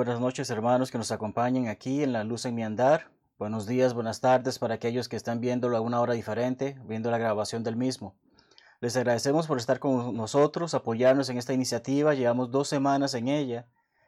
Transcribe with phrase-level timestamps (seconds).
[0.00, 3.10] buenas noches hermanos que nos acompañan aquí en La Luz en mi andar.
[3.38, 7.18] Buenos días, buenas tardes para aquellos que están viéndolo a una hora diferente, viendo la
[7.18, 8.16] grabación del mismo.
[8.80, 12.14] Les agradecemos por estar con nosotros, apoyarnos en esta iniciativa.
[12.14, 13.66] Llevamos dos semanas en ella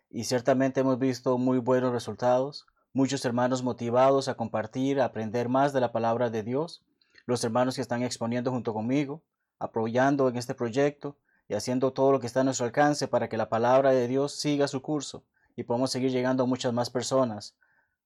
[0.09, 2.65] y ciertamente hemos visto muy buenos resultados.
[2.95, 6.83] Muchos hermanos motivados a compartir, a aprender más de la palabra de Dios.
[7.27, 9.23] Los hermanos que están exponiendo junto conmigo,
[9.59, 11.19] apoyando en este proyecto
[11.49, 14.33] y haciendo todo lo que está a nuestro alcance para que la palabra de Dios
[14.41, 17.57] siga su curso y podamos seguir llegando a muchas más personas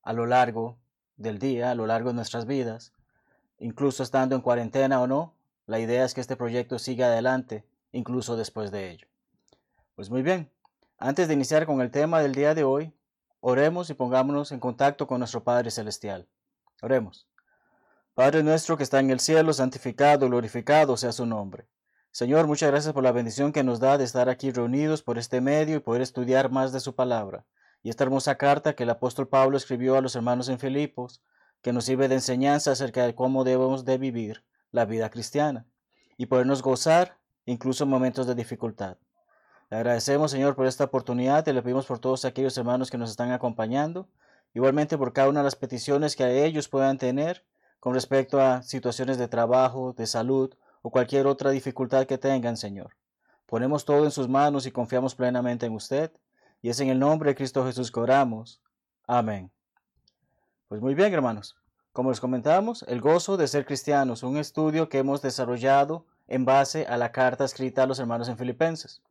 [0.03, 0.79] a lo largo
[1.17, 2.93] del día, a lo largo de nuestras vidas,
[3.59, 5.35] incluso estando en cuarentena o no,
[5.67, 9.09] la idea es que este proyecto siga adelante, incluso después de ello.
[9.95, 10.51] Pues muy bien,
[10.99, 12.93] antes de iniciar con el tema del día de hoy,
[13.41, 16.27] oremos y pongámonos en contacto con nuestro Padre Celestial.
[16.83, 17.27] Oremos.
[18.15, 21.67] Padre nuestro que está en el cielo, santificado, glorificado sea su nombre.
[22.17, 25.43] Señor, muchas gracias por la bendición que nos da de estar aquí reunidos por este
[25.43, 27.45] medio y poder estudiar más de su palabra.
[27.83, 31.21] Y esta hermosa carta que el apóstol Pablo escribió a los hermanos en Filipos,
[31.61, 35.67] que nos sirve de enseñanza acerca de cómo debemos de vivir la vida cristiana
[36.17, 38.97] y podernos gozar incluso en momentos de dificultad.
[39.69, 43.11] Le agradecemos, Señor, por esta oportunidad y le pedimos por todos aquellos hermanos que nos
[43.11, 44.09] están acompañando,
[44.55, 47.45] igualmente por cada una de las peticiones que ellos puedan tener
[47.79, 50.55] con respecto a situaciones de trabajo, de salud
[50.87, 52.95] o cualquier otra dificultad que tengan, Señor.
[53.47, 56.13] Ponemos todo en sus manos y confiamos plenamente en usted,
[56.63, 58.63] y es en el nombre de Cristo Jesús que oramos.
[59.05, 59.51] Amén.
[60.69, 61.57] Pues muy bien, hermanos.
[61.91, 66.87] Como les comentábamos, el gozo de ser cristianos, un estudio que hemos desarrollado en base
[66.87, 69.03] a la carta escrita a los hermanos en Filipenses.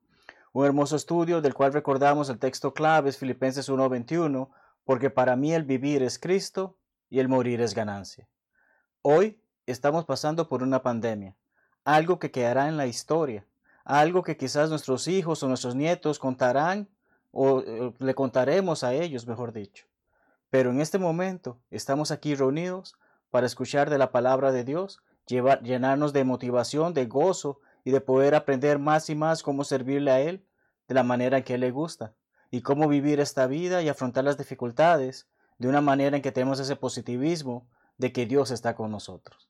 [0.53, 4.49] Un hermoso estudio del cual recordamos el texto clave es Filipenses 1:21,
[4.85, 6.77] porque para mí el vivir es Cristo
[7.09, 8.29] y el morir es ganancia.
[9.01, 11.35] Hoy estamos pasando por una pandemia
[11.85, 13.45] algo que quedará en la historia,
[13.85, 16.89] algo que quizás nuestros hijos o nuestros nietos contarán
[17.31, 19.85] o eh, le contaremos a ellos, mejor dicho.
[20.49, 22.95] Pero en este momento estamos aquí reunidos
[23.29, 28.35] para escuchar de la palabra de Dios, llenarnos de motivación, de gozo y de poder
[28.35, 30.43] aprender más y más cómo servirle a Él
[30.87, 32.13] de la manera en que le gusta
[32.51, 35.27] y cómo vivir esta vida y afrontar las dificultades
[35.57, 37.67] de una manera en que tenemos ese positivismo
[37.97, 39.49] de que Dios está con nosotros.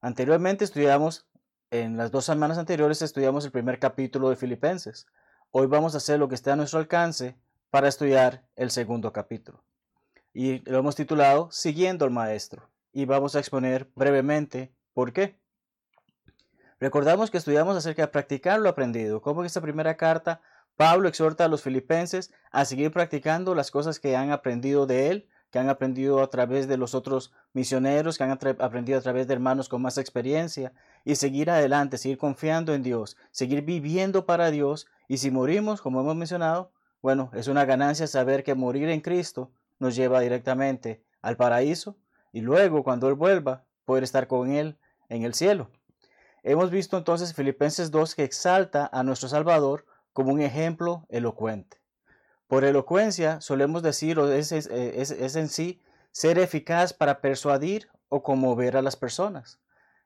[0.00, 1.26] Anteriormente estudiamos
[1.70, 5.06] en las dos semanas anteriores estudiamos el primer capítulo de Filipenses.
[5.52, 7.36] Hoy vamos a hacer lo que esté a nuestro alcance
[7.70, 9.62] para estudiar el segundo capítulo.
[10.32, 12.68] Y lo hemos titulado Siguiendo al Maestro.
[12.92, 15.38] Y vamos a exponer brevemente por qué.
[16.80, 20.40] Recordamos que estudiamos acerca de practicar lo aprendido, como en esta primera carta
[20.76, 25.28] Pablo exhorta a los filipenses a seguir practicando las cosas que han aprendido de él
[25.50, 29.34] que han aprendido a través de los otros misioneros, que han aprendido a través de
[29.34, 30.72] hermanos con más experiencia,
[31.04, 36.00] y seguir adelante, seguir confiando en Dios, seguir viviendo para Dios, y si morimos, como
[36.00, 36.72] hemos mencionado,
[37.02, 41.96] bueno, es una ganancia saber que morir en Cristo nos lleva directamente al paraíso,
[42.32, 44.78] y luego, cuando Él vuelva, poder estar con Él
[45.08, 45.70] en el cielo.
[46.42, 51.79] Hemos visto entonces Filipenses 2 que exalta a nuestro Salvador como un ejemplo elocuente.
[52.50, 55.80] Por elocuencia solemos decir, o es, es, en sí,
[56.10, 59.60] ser eficaz para persuadir o conmover a las personas.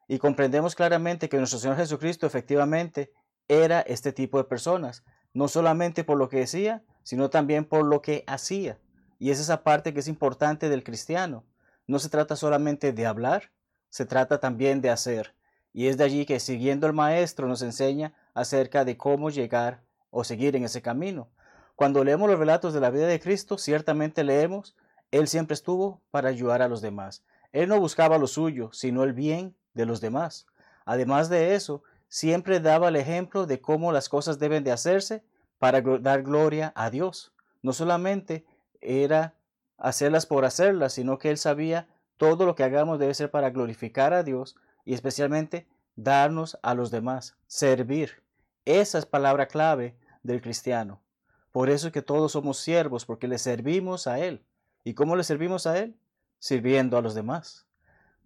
[0.08, 3.10] Y comprendemos claramente que nuestro Señor Jesucristo efectivamente
[3.48, 8.02] era este tipo de personas, no solamente por lo que decía, sino también por lo
[8.02, 8.78] que hacía.
[9.18, 11.46] Y es esa parte que es importante del cristiano.
[11.86, 13.52] No se trata solamente de hablar,
[13.88, 15.34] se trata también de hacer.
[15.72, 20.24] Y es de allí que siguiendo el Maestro nos enseña acerca de cómo llegar o
[20.24, 21.30] seguir en ese camino.
[21.76, 24.76] Cuando leemos los relatos de la vida de Cristo, ciertamente leemos,
[25.10, 27.24] Él siempre estuvo para ayudar a los demás.
[27.52, 30.46] Él no buscaba lo suyo, sino el bien de los demás.
[30.84, 35.24] Además de eso, siempre daba el ejemplo de cómo las cosas deben de hacerse
[35.58, 37.32] para dar gloria a Dios.
[37.62, 38.44] No solamente
[38.80, 39.34] era
[39.78, 44.12] hacerlas por hacerlas, sino que Él sabía todo lo que hagamos debe ser para glorificar
[44.12, 48.22] a Dios y especialmente darnos a los demás, servir.
[48.64, 51.00] Esa es palabra clave del cristiano.
[51.54, 54.44] Por eso es que todos somos siervos, porque le servimos a Él.
[54.82, 55.96] ¿Y cómo le servimos a Él?
[56.40, 57.64] Sirviendo a los demás.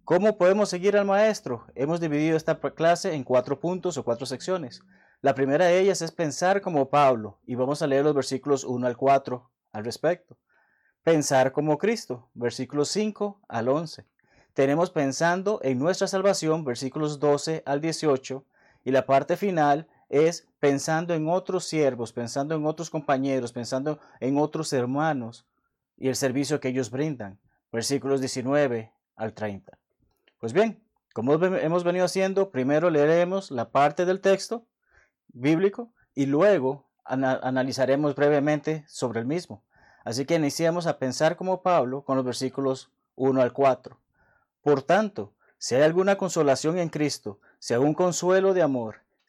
[0.03, 1.67] ¿Cómo podemos seguir al Maestro?
[1.75, 4.81] Hemos dividido esta clase en cuatro puntos o cuatro secciones.
[5.21, 8.87] La primera de ellas es pensar como Pablo, y vamos a leer los versículos 1
[8.87, 10.35] al 4 al respecto.
[11.03, 14.07] Pensar como Cristo, versículos 5 al 11.
[14.55, 18.43] Tenemos pensando en nuestra salvación, versículos 12 al 18,
[18.85, 24.37] y la parte final es pensando en otros siervos, pensando en otros compañeros, pensando en
[24.37, 25.45] otros hermanos
[25.97, 27.39] y el servicio que ellos brindan.
[27.71, 29.77] Versículos 19 al 30.
[30.39, 30.83] Pues bien,
[31.13, 34.65] como hemos venido haciendo, primero leeremos la parte del texto
[35.27, 39.63] bíblico y luego analizaremos brevemente sobre el mismo.
[40.03, 43.99] Así que iniciamos a pensar como Pablo con los versículos 1 al 4.
[44.61, 49.01] Por tanto, si hay alguna consolación en Cristo, si algún consuelo de amor,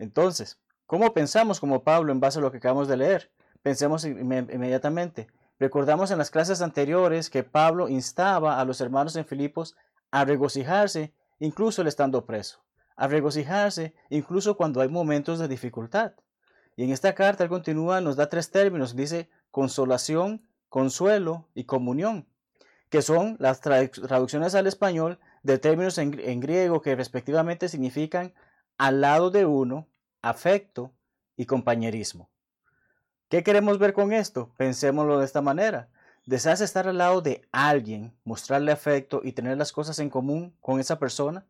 [0.00, 3.30] Entonces, ¿cómo pensamos como Pablo en base a lo que acabamos de leer?
[3.62, 5.28] Pensemos inmediatamente.
[5.58, 9.76] Recordamos en las clases anteriores que Pablo instaba a los hermanos en Filipos
[10.10, 12.64] a regocijarse incluso el estando preso,
[12.96, 16.14] a regocijarse incluso cuando hay momentos de dificultad.
[16.76, 22.26] Y en esta carta él continúa, nos da tres términos, dice consolación, consuelo y comunión,
[22.88, 28.32] que son las traducciones al español de términos en, griego que respectivamente significan
[28.78, 29.88] al lado de uno,
[30.22, 30.92] afecto
[31.36, 32.28] y compañerismo.
[33.28, 34.52] ¿Qué queremos ver con esto?
[34.56, 35.88] Pensémoslo de esta manera.
[36.26, 40.80] ¿Deseas estar al lado de alguien, mostrarle afecto y tener las cosas en común con
[40.80, 41.46] esa persona?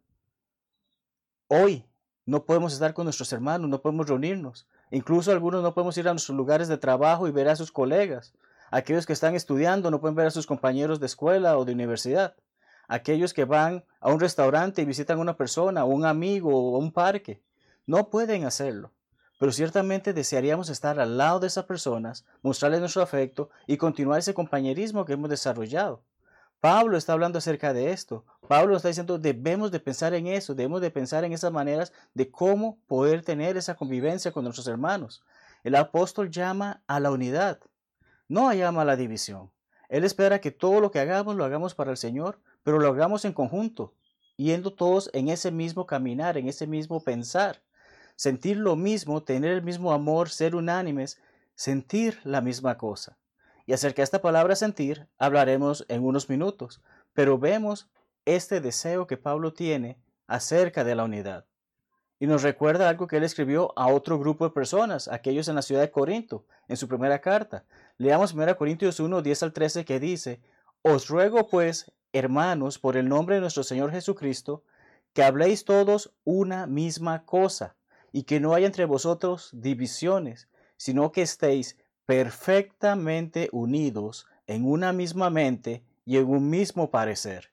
[1.49, 1.85] Hoy
[2.27, 4.69] no podemos estar con nuestros hermanos, no podemos reunirnos.
[4.91, 8.33] Incluso algunos no podemos ir a nuestros lugares de trabajo y ver a sus colegas.
[8.71, 12.37] Aquellos que están estudiando no pueden ver a sus compañeros de escuela o de universidad.
[12.87, 16.93] Aquellos que van a un restaurante y visitan a una persona, un amigo o un
[16.93, 17.43] parque.
[17.91, 18.93] No pueden hacerlo.
[19.41, 24.33] Pero ciertamente desearíamos estar al lado de esas personas, mostrarles nuestro afecto y continuar ese
[24.33, 26.01] compañerismo que hemos desarrollado.
[26.61, 28.25] Pablo está hablando acerca de esto.
[28.47, 32.31] Pablo está diciendo, debemos de pensar en eso, debemos de pensar en esas maneras de
[32.31, 35.25] cómo poder tener esa convivencia con nuestros hermanos.
[35.65, 37.59] El apóstol llama a la unidad,
[38.29, 39.51] no llama a la división.
[39.89, 43.25] Él espera que todo lo que hagamos lo hagamos para el Señor, pero lo hagamos
[43.25, 43.95] en conjunto,
[44.37, 47.61] yendo todos en ese mismo caminar, en ese mismo pensar.
[48.21, 51.19] Sentir lo mismo, tener el mismo amor, ser unánimes,
[51.55, 53.17] sentir la misma cosa.
[53.65, 56.83] Y acerca de esta palabra sentir hablaremos en unos minutos,
[57.15, 57.89] pero vemos
[58.27, 59.97] este deseo que Pablo tiene
[60.27, 61.47] acerca de la unidad.
[62.19, 65.63] Y nos recuerda algo que él escribió a otro grupo de personas, aquellos en la
[65.63, 67.65] ciudad de Corinto, en su primera carta.
[67.97, 70.43] Leamos 1 Corintios 1, 10 al 13 que dice,
[70.83, 74.63] Os ruego pues, hermanos, por el nombre de nuestro Señor Jesucristo,
[75.15, 77.77] que habléis todos una misma cosa,
[78.13, 81.77] y que no haya entre vosotros divisiones, sino que estéis
[82.07, 87.53] perfectamente unidos en una misma mente y en un mismo parecer.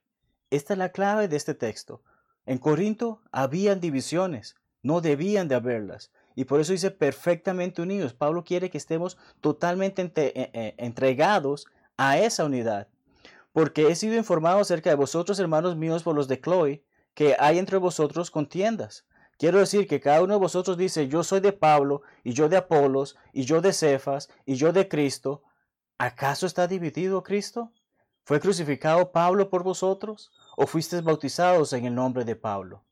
[0.49, 2.01] Esta es la clave de este texto.
[2.45, 6.11] En Corinto habían divisiones, no debían de haberlas.
[6.33, 8.13] Y por eso dice perfectamente unidos.
[8.13, 11.65] Pablo quiere que estemos totalmente eh, eh, entregados
[11.97, 12.87] a esa unidad.
[13.51, 16.83] Porque he sido informado acerca de vosotros, hermanos míos, por los de Chloe,
[17.15, 19.05] que hay entre vosotros contiendas.
[19.37, 22.57] Quiero decir que cada uno de vosotros dice, yo soy de Pablo, y yo de
[22.57, 25.43] Apolos, y yo de Cefas, y yo de Cristo.
[25.99, 27.71] ¿Acaso está dividido Cristo?
[28.23, 30.31] ¿Fue crucificado Pablo por vosotros?
[30.55, 32.83] ¿O fuisteis bautizados en el nombre de Pablo?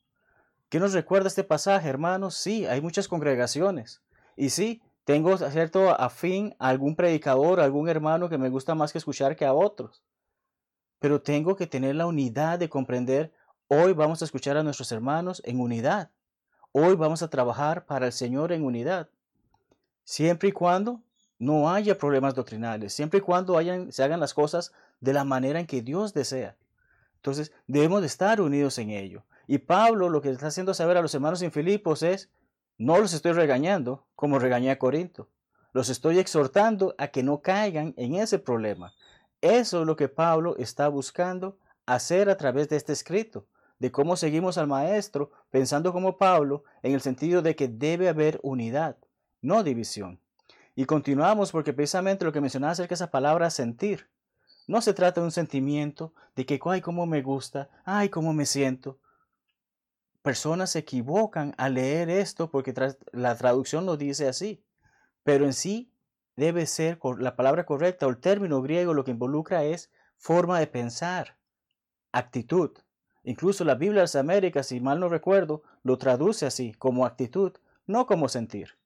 [0.69, 2.35] ¿Qué nos recuerda este pasaje, hermanos?
[2.35, 4.03] Sí, hay muchas congregaciones.
[4.35, 8.91] Y sí, tengo cierto afín a algún predicador, a algún hermano que me gusta más
[8.91, 10.03] que escuchar que a otros.
[10.99, 13.33] Pero tengo que tener la unidad de comprender,
[13.67, 16.11] hoy vamos a escuchar a nuestros hermanos en unidad.
[16.77, 19.07] Hoy vamos a trabajar para el Señor en unidad,
[20.03, 21.01] siempre y cuando
[21.39, 23.57] no haya problemas doctrinales, siempre y cuando
[23.91, 26.57] se hagan las cosas de la manera en que Dios desea.
[27.15, 29.23] Entonces, debemos de estar unidos en ello.
[29.47, 32.29] Y Pablo lo que está haciendo saber a los hermanos en Filipos es,
[32.77, 35.29] no los estoy regañando como regañé a Corinto,
[35.71, 38.93] los estoy exhortando a que no caigan en ese problema.
[39.39, 43.47] Eso es lo que Pablo está buscando hacer a través de este escrito
[43.79, 48.39] de cómo seguimos al Maestro, pensando como Pablo, en el sentido de que debe haber
[48.43, 48.97] unidad,
[49.41, 50.19] no división.
[50.75, 54.09] Y continuamos porque precisamente lo que mencionaba acerca de esa palabra sentir.
[54.67, 58.45] No se trata de un sentimiento de que, ay, cómo me gusta, ay, cómo me
[58.45, 58.99] siento.
[60.21, 62.73] Personas se equivocan al leer esto porque
[63.11, 64.63] la traducción lo dice así.
[65.23, 65.91] Pero en sí
[66.35, 70.67] debe ser la palabra correcta o el término griego lo que involucra es forma de
[70.67, 71.37] pensar,
[72.11, 72.71] actitud.
[73.27, 77.53] Incluso la Biblia de las Américas, si mal no recuerdo, lo traduce así, como actitud,
[77.87, 78.77] no como sentir.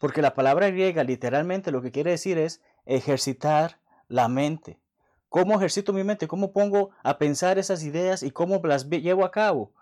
[0.00, 3.78] Porque la palabra griega literalmente lo que quiere decir es ejercitar
[4.08, 4.80] la mente.
[5.28, 6.26] ¿Cómo ejercito mi mente?
[6.26, 9.72] ¿Cómo pongo a pensar esas ideas y cómo las llevo a cabo?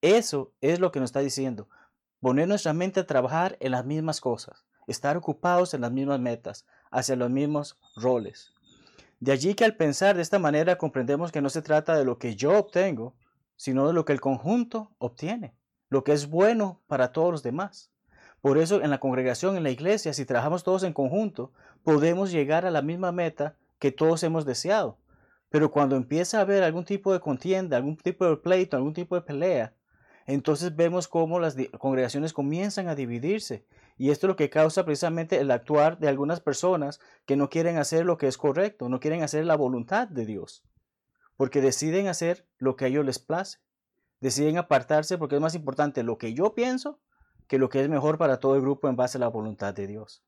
[0.00, 1.68] Eso es lo que nos está diciendo.
[2.20, 6.64] Poner nuestra mente a trabajar en las mismas cosas, estar ocupados en las mismas metas,
[6.90, 8.54] hacia los mismos roles.
[9.20, 12.18] De allí que al pensar de esta manera comprendemos que no se trata de lo
[12.18, 13.14] que yo obtengo,
[13.56, 15.54] sino de lo que el conjunto obtiene,
[15.88, 17.92] lo que es bueno para todos los demás.
[18.40, 21.52] Por eso en la congregación, en la iglesia, si trabajamos todos en conjunto,
[21.84, 24.98] podemos llegar a la misma meta que todos hemos deseado.
[25.48, 29.14] Pero cuando empieza a haber algún tipo de contienda, algún tipo de pleito, algún tipo
[29.14, 29.74] de pelea,
[30.26, 33.66] entonces vemos cómo las congregaciones comienzan a dividirse.
[33.98, 37.76] Y esto es lo que causa precisamente el actuar de algunas personas que no quieren
[37.78, 40.64] hacer lo que es correcto, no quieren hacer la voluntad de Dios,
[41.36, 43.58] porque deciden hacer lo que a ellos les place.
[44.20, 47.00] Deciden apartarse porque es más importante lo que yo pienso
[47.52, 49.86] que lo que es mejor para todo el grupo en base a la voluntad de
[49.86, 50.24] Dios.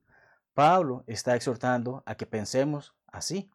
[0.53, 3.51] Pablo está exhortando a que pensemos así.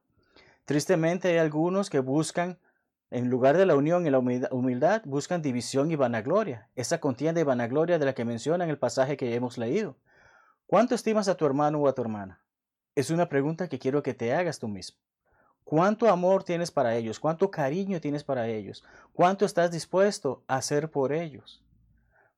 [0.66, 2.60] Tristemente hay algunos que buscan,
[3.12, 7.44] en lugar de la unión y la humildad, buscan división y vanagloria, esa contienda y
[7.44, 9.98] vanagloria de la que menciona en el pasaje que hemos leído.
[10.66, 12.44] ¿Cuánto estimas a tu hermano o a tu hermana?
[12.96, 15.00] Es una pregunta que quiero que te hagas tú mismo.
[15.70, 17.20] ¿Cuánto amor tienes para ellos?
[17.20, 18.84] ¿Cuánto cariño tienes para ellos?
[19.14, 21.64] ¿Cuánto estás dispuesto a hacer por ellos?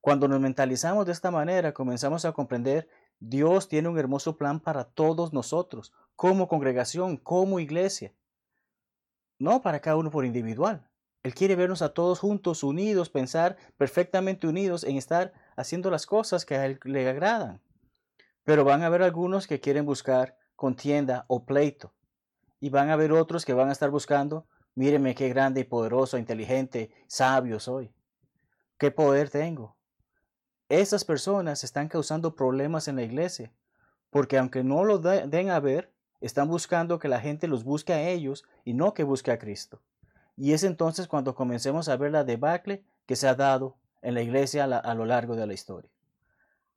[0.02, 4.84] Cuando nos mentalizamos de esta manera, comenzamos a comprender Dios tiene un hermoso plan para
[4.84, 8.12] todos nosotros, como congregación, como iglesia.
[9.38, 10.86] No para cada uno por individual.
[11.22, 16.44] Él quiere vernos a todos juntos, unidos, pensar perfectamente unidos en estar haciendo las cosas
[16.44, 17.62] que a Él le agradan.
[18.44, 21.94] Pero van a haber algunos que quieren buscar contienda o pleito.
[22.62, 26.16] Y van a haber otros que van a estar buscando, míreme qué grande y poderoso,
[26.16, 27.92] inteligente, sabio soy.
[28.78, 29.74] ¿Qué poder tengo?
[30.68, 33.52] Esas personas están causando problemas en la iglesia,
[34.10, 38.08] porque aunque no lo den a ver, están buscando que la gente los busque a
[38.08, 39.82] ellos y no que busque a Cristo.
[40.36, 44.22] Y es entonces cuando comencemos a ver la debacle que se ha dado en la
[44.22, 45.90] iglesia a, lo largo de la historia.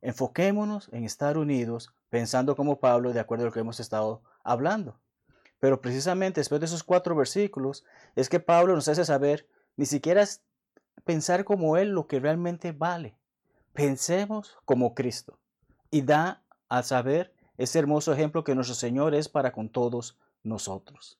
[0.02, 4.98] Enfoquémonos en estar unidos, pensando como Pablo, de acuerdo a lo que hemos estado hablando.
[5.66, 10.24] Pero precisamente después de esos cuatro versículos es que Pablo nos hace saber ni siquiera
[11.02, 13.16] pensar como Él lo que realmente vale.
[13.72, 15.40] Pensemos como Cristo
[15.90, 21.18] y da a saber ese hermoso ejemplo que nuestro Señor es para con todos nosotros.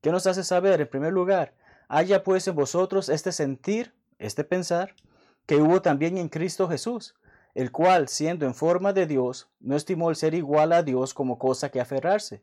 [0.00, 0.80] ¿Qué nos hace saber?
[0.80, 1.52] En primer lugar,
[1.86, 4.94] haya pues en vosotros este sentir, este pensar,
[5.44, 7.14] que hubo también en Cristo Jesús,
[7.54, 11.38] el cual, siendo en forma de Dios, no estimó el ser igual a Dios como
[11.38, 12.42] cosa que aferrarse,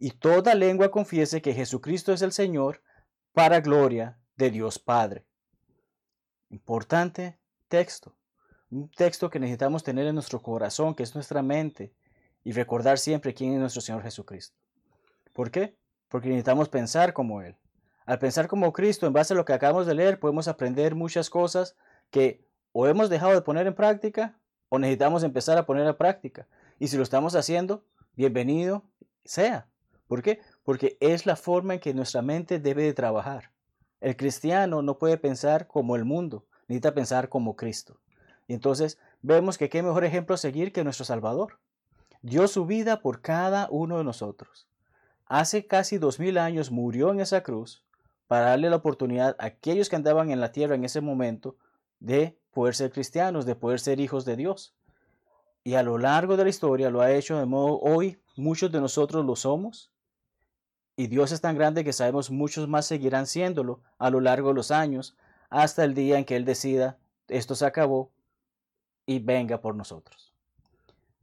[0.00, 2.82] y toda lengua confiese que Jesucristo es el Señor,
[3.32, 5.24] para gloria de Dios Padre.
[6.48, 7.38] Importante
[7.68, 8.16] texto
[8.70, 11.92] un texto que necesitamos tener en nuestro corazón, que es nuestra mente,
[12.44, 14.56] y recordar siempre quién es nuestro Señor Jesucristo.
[15.32, 15.76] ¿Por qué?
[16.08, 17.56] Porque necesitamos pensar como Él.
[18.06, 21.30] Al pensar como Cristo, en base a lo que acabamos de leer, podemos aprender muchas
[21.30, 21.76] cosas
[22.10, 24.38] que o hemos dejado de poner en práctica
[24.68, 26.46] o necesitamos empezar a poner en práctica.
[26.78, 28.84] Y si lo estamos haciendo, bienvenido
[29.24, 29.69] sea.
[30.10, 30.40] ¿Por qué?
[30.64, 33.52] Porque es la forma en que nuestra mente debe de trabajar.
[34.00, 38.00] El cristiano no puede pensar como el mundo, necesita pensar como Cristo.
[38.48, 41.60] Y entonces vemos que qué mejor ejemplo seguir que nuestro Salvador.
[42.22, 44.66] Dio su vida por cada uno de nosotros.
[45.26, 47.84] Hace casi dos mil años murió en esa cruz
[48.26, 51.54] para darle la oportunidad a aquellos que andaban en la tierra en ese momento
[52.00, 54.74] de poder ser cristianos, de poder ser hijos de Dios.
[55.62, 58.80] Y a lo largo de la historia lo ha hecho de modo hoy muchos de
[58.80, 59.92] nosotros lo somos.
[61.00, 64.54] Y Dios es tan grande que sabemos muchos más seguirán siéndolo a lo largo de
[64.54, 65.16] los años
[65.48, 68.10] hasta el día en que Él decida esto se acabó
[69.06, 70.34] y venga por nosotros.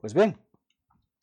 [0.01, 0.35] Pues bien,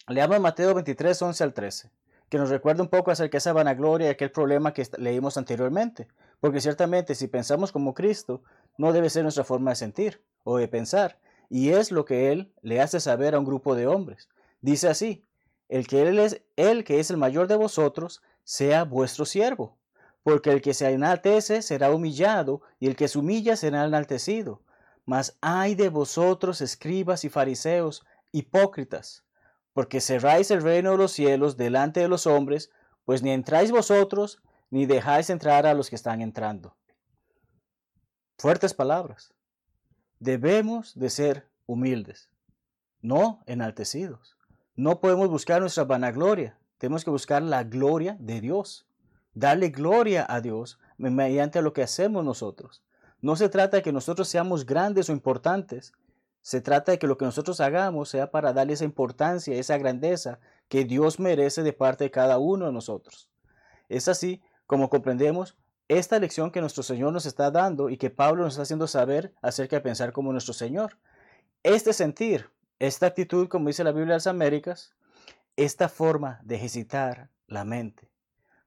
[0.06, 1.90] leamos Mateo 23, 11 al 13,
[2.28, 6.06] que nos recuerda un poco acerca de esa vanagloria y aquel problema que leímos anteriormente,
[6.38, 8.44] porque ciertamente si pensamos como Cristo,
[8.78, 11.18] no debe ser nuestra forma de sentir o de pensar,
[11.50, 14.28] y es lo que Él le hace saber a un grupo de hombres.
[14.60, 15.24] Dice así,
[15.68, 19.78] el que Él es, el que es el mayor de vosotros, sea vuestro siervo,
[20.22, 24.62] porque el que se enaltece será humillado, y el que se humilla será enaltecido.
[25.04, 29.24] Mas ay de vosotros, escribas y fariseos, hipócritas,
[29.72, 32.70] porque cerráis el reino de los cielos delante de los hombres,
[33.04, 36.76] pues ni entráis vosotros, ni dejáis entrar a los que están entrando.
[38.38, 39.34] Fuertes palabras.
[40.18, 42.30] Debemos de ser humildes,
[43.00, 44.36] no enaltecidos.
[44.74, 48.86] No podemos buscar nuestra vanagloria, tenemos que buscar la gloria de Dios.
[49.34, 52.82] Darle gloria a Dios mediante lo que hacemos nosotros.
[53.20, 55.92] No se trata de que nosotros seamos grandes o importantes.
[56.42, 60.40] Se trata de que lo que nosotros hagamos sea para darle esa importancia, esa grandeza
[60.68, 63.30] que Dios merece de parte de cada uno de nosotros.
[63.88, 65.56] Es así como comprendemos
[65.88, 69.34] esta lección que nuestro Señor nos está dando y que Pablo nos está haciendo saber
[69.42, 70.98] acerca de pensar como nuestro Señor.
[71.62, 74.94] Este sentir, esta actitud, como dice la Biblia de las Américas,
[75.56, 78.10] esta forma de ejercitar la mente.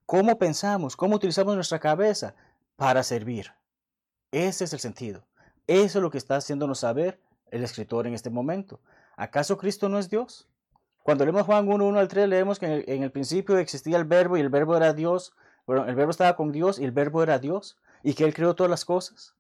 [0.06, 0.96] ¿Cómo pensamos?
[0.96, 2.36] ¿Cómo utilizamos nuestra cabeza
[2.76, 3.52] para servir?
[4.32, 5.26] Ese es el sentido.
[5.68, 7.20] Eso es lo que está haciéndonos saber
[7.52, 8.80] el escritor en este momento.
[9.18, 10.48] ¿Acaso Cristo no es Dios?
[11.04, 14.38] Cuando leemos Juan 1, 1 al 3, leemos que en el, principio existía el verbo
[14.38, 15.34] y el verbo era Dios.
[15.66, 18.56] Bueno, el verbo estaba con Dios y el verbo era Dios y que Él creó
[18.56, 19.34] todas las cosas.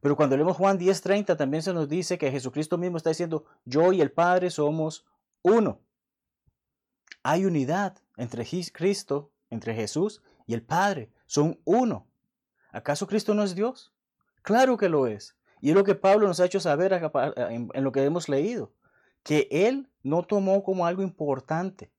[0.00, 3.92] Pero cuando leemos Juan 10:30 también se nos dice que Jesucristo mismo está diciendo, yo
[3.92, 5.06] y el Padre somos
[5.42, 5.80] uno.
[7.28, 11.10] Hay unidad entre Cristo, entre Jesús y el Padre.
[11.26, 12.06] Son uno.
[12.70, 13.92] ¿Acaso Cristo no es Dios?
[14.42, 15.36] Claro que lo es.
[15.60, 18.72] Y es lo que Pablo nos ha hecho saber en lo que hemos leído,
[19.24, 21.90] que Él no tomó como algo importante,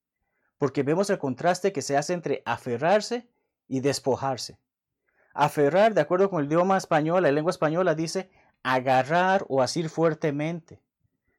[0.58, 3.28] porque vemos el contraste que se hace entre aferrarse
[3.68, 4.58] y despojarse.
[5.34, 8.30] Aferrar, de acuerdo con el idioma español, la lengua española dice
[8.64, 10.82] agarrar o asir fuertemente.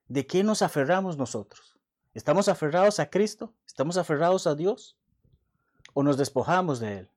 [0.09, 1.78] ¿De qué nos aferramos nosotros?
[2.12, 3.54] ¿Estamos aferrados a Cristo?
[3.78, 4.97] ¿Estamos aferrados a Dios?
[5.94, 7.11] ¿O nos despojamos de Él?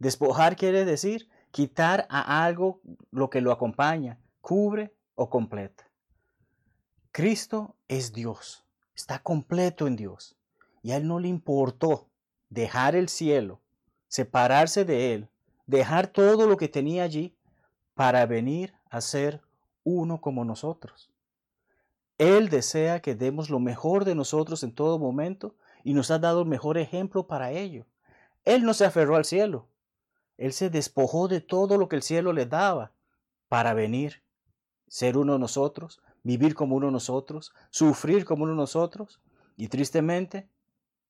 [0.00, 2.80] Despojar quiere decir quitar a algo
[3.12, 5.88] lo que lo acompaña, cubre o completa.
[7.12, 8.64] Cristo es Dios,
[8.96, 10.34] está completo en Dios.
[10.82, 12.08] Y a Él no le importó
[12.50, 13.60] dejar el cielo,
[14.08, 15.28] separarse de Él,
[15.66, 17.36] dejar todo lo que tenía allí
[17.94, 19.40] para venir a ser
[19.84, 21.12] uno como nosotros.
[22.18, 25.54] Él desea que demos lo mejor de nosotros en todo momento
[25.84, 27.86] y nos ha dado el mejor ejemplo para ello.
[28.44, 29.68] Él no se aferró al cielo.
[30.36, 32.92] Él se despojó de todo lo que el cielo le daba
[33.48, 34.22] para venir,
[34.86, 39.20] ser uno de nosotros, vivir como uno de nosotros, sufrir como uno de nosotros
[39.56, 40.48] y tristemente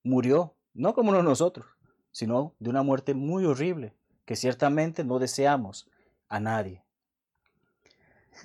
[0.03, 1.67] murió, no como uno de nosotros,
[2.11, 5.91] sino de una muerte muy horrible que ciertamente no deseamos
[6.29, 6.83] a nadie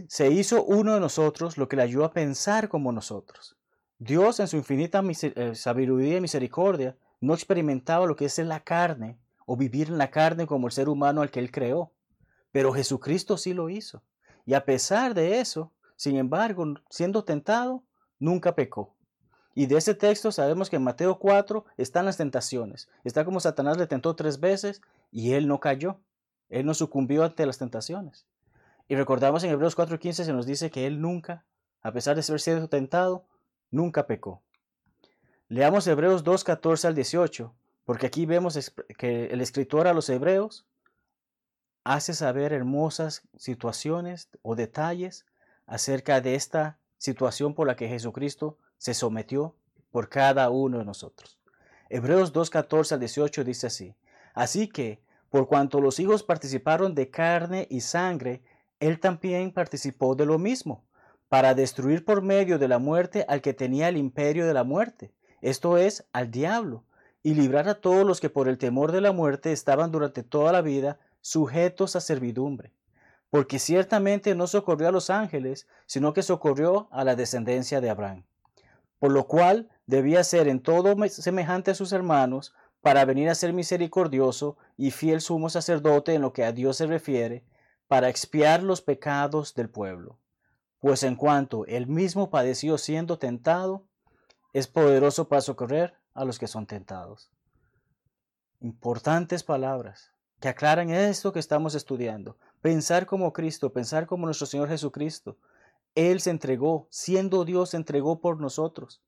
[0.07, 3.57] se hizo uno de nosotros lo que le ayudó a pensar como nosotros.
[3.99, 8.61] Dios en su infinita eh, sabiduría y misericordia no experimentaba lo que es en la
[8.61, 11.91] carne o vivir en la carne como el ser humano al que él creó.
[12.51, 14.03] Pero Jesucristo sí lo hizo.
[14.45, 17.83] Y a pesar de eso, sin embargo, siendo tentado,
[18.19, 18.93] nunca pecó.
[19.55, 22.89] Y de ese texto sabemos que en Mateo 4 están las tentaciones.
[23.03, 25.99] Está como Satanás le tentó tres veces y él no cayó.
[26.49, 28.25] Él no sucumbió ante las tentaciones.
[28.87, 31.45] Y recordamos en Hebreos 4:15 se nos dice que él nunca,
[31.81, 33.25] a pesar de ser sido tentado,
[33.73, 34.41] nunca pecó.
[35.49, 37.53] Leamos Hebreos 2:14 al 18,
[37.85, 40.65] porque aquí vemos que el escritor a los hebreos
[41.83, 45.25] hace saber hermosas situaciones o detalles
[45.65, 49.55] acerca de esta situación por la que Jesucristo se sometió
[49.91, 51.39] por cada uno de nosotros.
[51.89, 53.95] Hebreos 2:14 al 18 dice así,
[54.33, 58.43] así que, por cuanto los hijos participaron de carne y sangre,
[58.79, 60.85] él también participó de lo mismo,
[61.33, 65.15] para destruir por medio de la muerte al que tenía el imperio de la muerte,
[65.41, 66.83] esto es, al diablo,
[67.23, 70.51] y librar a todos los que por el temor de la muerte estaban durante toda
[70.51, 72.71] la vida sujetos a servidumbre.
[73.31, 78.25] Porque ciertamente no socorrió a los ángeles, sino que socorrió a la descendencia de Abraham.
[78.99, 83.53] Por lo cual debía ser en todo semejante a sus hermanos, para venir a ser
[83.53, 87.43] misericordioso y fiel sumo sacerdote en lo que a Dios se refiere,
[87.87, 90.19] para expiar los pecados del pueblo,
[90.83, 93.87] pues en cuanto él mismo padeció siendo tentado,
[94.51, 97.31] es poderoso para socorrer a los que son tentados.
[98.59, 102.35] Importantes palabras que aclaran esto que estamos estudiando.
[102.61, 105.37] Pensar como Cristo, pensar como nuestro Señor Jesucristo.
[105.95, 109.01] Él se entregó, siendo Dios, se entregó por nosotros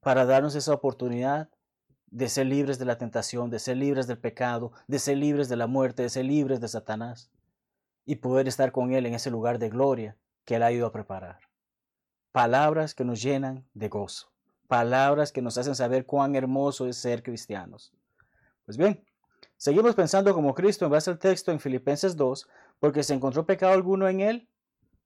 [0.00, 1.48] para darnos esa oportunidad
[2.08, 5.56] de ser libres de la tentación, de ser libres del pecado, de ser libres de
[5.56, 7.30] la muerte, de ser libres de Satanás
[8.04, 10.92] y poder estar con Él en ese lugar de gloria que Él ha ido a
[10.92, 11.40] preparar.
[12.32, 14.30] Palabras que nos llenan de gozo,
[14.68, 17.92] palabras que nos hacen saber cuán hermoso es ser cristianos.
[18.64, 19.04] Pues bien,
[19.58, 22.48] seguimos pensando como Cristo en base al texto en Filipenses 2,
[22.80, 24.48] porque se encontró pecado alguno en Él.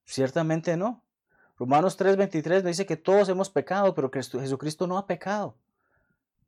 [0.05, 1.03] Ciertamente no.
[1.57, 5.57] Romanos 3:23 nos dice que todos hemos pecado, pero Jesucristo no ha pecado.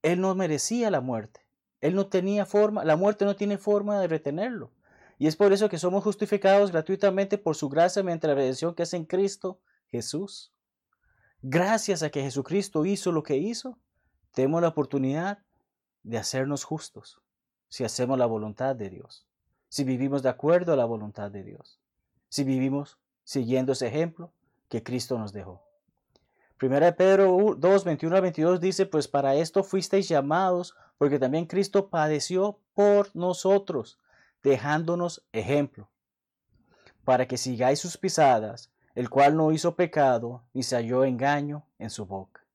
[0.01, 1.41] Él no merecía la muerte.
[1.81, 4.71] Él no tenía forma, la muerte no tiene forma de retenerlo.
[5.17, 8.83] Y es por eso que somos justificados gratuitamente por su gracia mediante la redención que
[8.83, 10.51] es en Cristo Jesús.
[11.41, 13.77] Gracias a que Jesucristo hizo lo que hizo,
[14.31, 15.39] tenemos la oportunidad
[16.03, 17.21] de hacernos justos
[17.69, 19.27] si hacemos la voluntad de Dios.
[19.67, 21.79] si vivimos de acuerdo a la voluntad de Dios,
[22.29, 24.31] si vivimos siguiendo ese ejemplo
[24.69, 25.63] que Cristo nos dejó.
[26.57, 31.47] Primera de Pedro 2, 21 a 22 dice, pues para esto fuisteis llamados, porque también
[31.47, 33.97] Cristo padeció por nosotros,
[34.43, 35.89] dejándonos ejemplo,
[37.05, 41.89] para que sigáis sus pisadas, el cual no hizo pecado, ni se halló engaño en
[41.89, 42.45] su boca.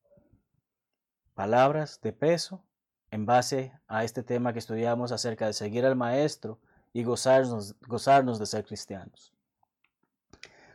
[1.34, 2.62] Palabras de peso
[3.10, 6.58] en base a este tema que estudiamos acerca de seguir al Maestro
[6.92, 9.32] y gozarnos, gozarnos de ser cristianos.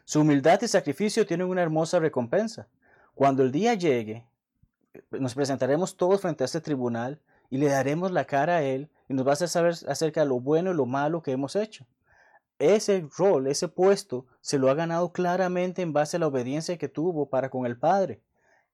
[0.06, 2.68] Su humildad y sacrificio tienen una hermosa recompensa.
[3.14, 4.26] Cuando el día llegue,
[5.12, 7.22] nos presentaremos todos frente a este tribunal
[7.54, 10.26] y le daremos la cara a Él y nos va a hacer saber acerca de
[10.26, 11.86] lo bueno y lo malo que hemos hecho.
[12.58, 16.90] Ese rol, ese puesto, se lo ha ganado claramente en base a la obediencia que
[16.90, 18.24] tuvo para con el Padre.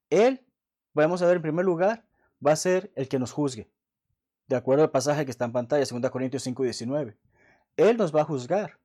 [0.09, 0.45] Él,
[0.93, 2.05] vamos a ver en primer lugar,
[2.45, 3.69] va a ser el que nos juzgue.
[4.47, 7.17] De acuerdo al pasaje que está en pantalla, 2 Corintios 5 y 19.
[7.75, 8.79] Él nos va a juzgar.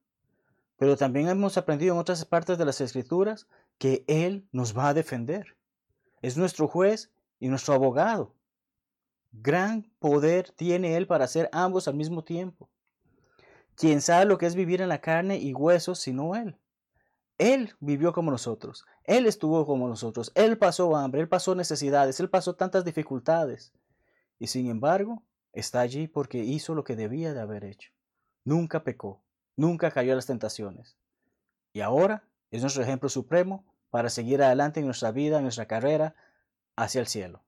[0.77, 3.47] Pero también hemos aprendido en otras partes de las Escrituras
[3.79, 5.57] que Él nos va a defender.
[6.21, 8.35] Es nuestro juez y nuestro abogado.
[9.42, 12.70] Gran poder tiene Él para hacer ambos al mismo tiempo.
[13.75, 16.57] ¿Quién sabe lo que es vivir en la carne y huesos sino Él?
[17.38, 22.31] Él vivió como nosotros, Él estuvo como nosotros, Él pasó hambre, Él pasó necesidades, Él
[22.31, 23.73] pasó tantas dificultades.
[24.38, 27.90] Y sin embargo, está allí porque hizo lo que debía de haber hecho.
[28.44, 29.20] Nunca pecó,
[29.57, 30.97] nunca cayó a las tentaciones.
[31.73, 36.14] Y ahora es nuestro ejemplo supremo para seguir adelante en nuestra vida, en nuestra carrera,
[36.77, 37.42] hacia el cielo.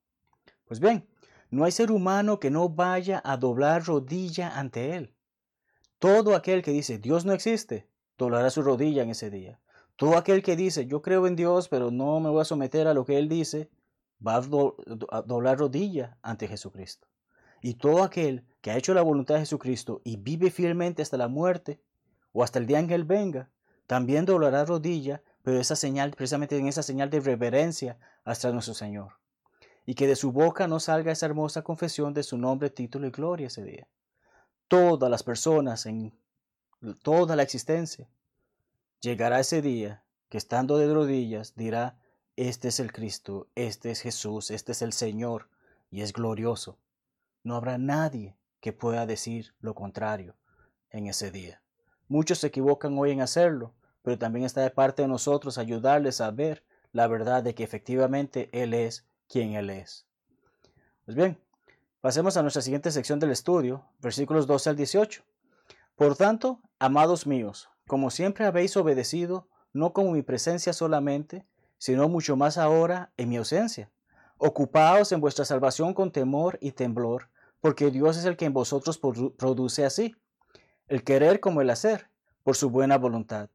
[0.66, 1.08] Pues bien,
[1.50, 5.14] no hay ser humano que no vaya a doblar rodilla ante Él.
[5.98, 9.60] Todo aquel que dice Dios no existe, doblará su rodilla en ese día.
[9.96, 12.94] Todo aquel que dice, yo creo en Dios, pero no me voy a someter a
[12.94, 13.70] lo que Él dice,
[14.24, 17.06] va a, doblar rodilla ante Jesucristo.
[17.62, 21.28] Y todo aquel que ha hecho la voluntad de Jesucristo y vive fielmente hasta la
[21.28, 21.80] muerte
[22.32, 23.48] o hasta el día en que Él venga,
[23.86, 29.12] también doblará rodilla, pero esa señal, precisamente en esa señal de reverencia hasta nuestro Señor.
[29.86, 33.10] Y que de su boca no salga esa hermosa confesión de su nombre, título y
[33.10, 33.88] gloria ese día.
[34.68, 36.12] Todas las personas en
[37.02, 38.08] toda la existencia
[39.00, 41.98] Llegará ese día que estando de rodillas dirá,
[42.34, 45.48] este es el Cristo, este es Jesús, este es el Señor,
[45.90, 46.78] y es glorioso.
[47.44, 50.34] No habrá nadie que pueda decir lo contrario
[50.90, 51.62] en ese día.
[52.08, 56.30] Muchos se equivocan hoy en hacerlo, pero también está de parte de nosotros ayudarles a
[56.30, 60.06] ver la verdad de que efectivamente Él es quien Él es.
[61.04, 61.38] Pues bien,
[62.00, 65.22] pasemos a nuestra siguiente sección del estudio, versículos 12 al 18.
[65.94, 71.46] Por tanto, amados míos, como siempre habéis obedecido, no con mi presencia solamente,
[71.78, 73.90] sino mucho más ahora en mi ausencia.
[74.38, 78.98] Ocupaos en vuestra salvación con temor y temblor, porque Dios es el que en vosotros
[78.98, 80.14] produce así,
[80.88, 82.10] el querer como el hacer,
[82.42, 83.48] por su buena voluntad.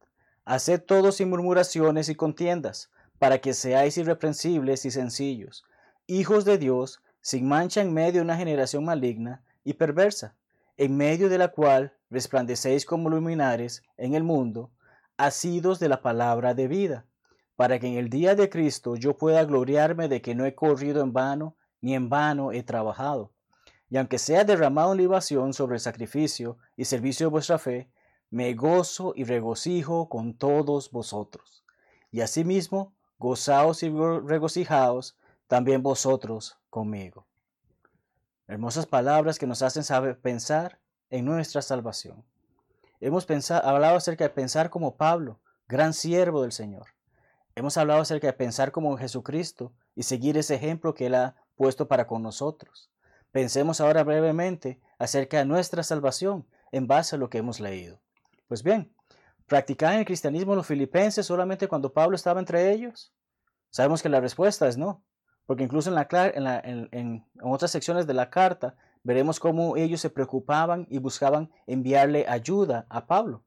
[0.44, 2.90] Haced todo sin murmuraciones y contiendas,
[3.22, 5.64] para que seáis irreprensibles y sencillos,
[6.08, 10.34] hijos de Dios, sin mancha en medio de una generación maligna y perversa,
[10.76, 14.72] en medio de la cual resplandecéis como luminares en el mundo,
[15.16, 17.06] asidos de la palabra de vida,
[17.54, 21.00] para que en el día de Cristo yo pueda gloriarme de que no he corrido
[21.00, 23.30] en vano, ni en vano he trabajado.
[23.88, 27.88] Y aunque sea derramado en libación sobre el sacrificio y servicio de vuestra fe,
[28.30, 31.62] me gozo y regocijo con todos vosotros.
[32.10, 37.24] Y asimismo, gozaos y regocijaos también vosotros conmigo.
[38.48, 42.24] Hermosas palabras que nos hacen saber pensar en nuestra salvación.
[43.00, 46.88] Hemos hablado acerca de pensar como Pablo, gran siervo del Señor.
[47.54, 51.86] Hemos hablado acerca de pensar como Jesucristo y seguir ese ejemplo que Él ha puesto
[51.86, 52.90] para con nosotros.
[53.30, 58.00] Pensemos ahora brevemente acerca de nuestra salvación en base a lo que hemos leído.
[58.48, 58.92] Pues bien,
[59.46, 63.12] ¿practicaban el cristianismo los filipenses solamente cuando Pablo estaba entre ellos?
[63.70, 65.04] Sabemos que la respuesta es no,
[65.46, 71.50] porque incluso en, otras secciones de la carta Veremos cómo ellos se preocupaban y buscaban
[71.66, 73.44] enviarle ayuda a Pablo.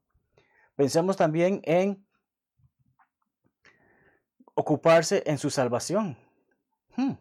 [0.74, 2.06] Pensemos también en
[4.54, 6.18] ocuparse en su salvación.
[6.94, 7.14] Hmm.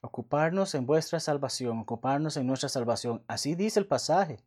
[0.00, 3.22] Ocuparnos en vuestra salvación, ocuparnos en nuestra salvación.
[3.28, 4.42] Así dice el pasaje.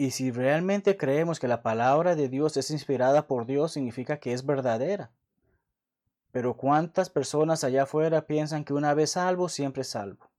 [0.00, 4.32] Y si realmente creemos que la palabra de Dios es inspirada por Dios, significa que
[4.32, 5.10] es verdadera.
[6.32, 10.30] Pero ¿cuántas personas allá afuera piensan que una vez salvo, siempre salvo?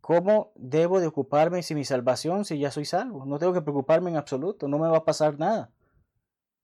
[0.00, 3.26] ¿Cómo debo de ocuparme si mi salvación si ya soy salvo?
[3.26, 5.72] No tengo que preocuparme en absoluto, no me va a pasar nada.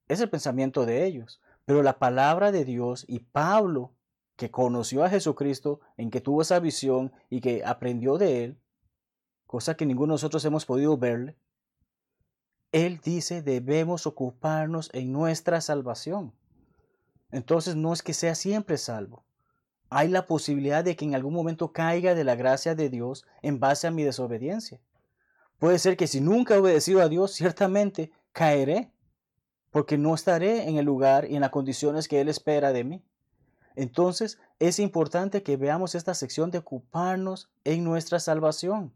[0.06, 1.40] Es el pensamiento de ellos.
[1.64, 3.90] Pero la palabra de Dios y Pablo,
[4.36, 8.60] que conoció a Jesucristo, en que tuvo esa visión y que aprendió de él,
[9.48, 11.36] cosa que ninguno de nosotros hemos podido verle,
[12.72, 16.32] Él dice debemos ocuparnos en nuestra salvación.
[17.32, 19.24] Entonces no es que sea siempre salvo.
[19.88, 23.58] Hay la posibilidad de que en algún momento caiga de la gracia de Dios en
[23.58, 24.80] base a mi desobediencia.
[25.58, 28.92] Puede ser que si nunca he obedecido a Dios, ciertamente caeré,
[29.70, 33.02] porque no estaré en el lugar y en las condiciones que Él espera de mí.
[33.74, 38.92] Entonces es importante que veamos esta sección de ocuparnos en nuestra salvación.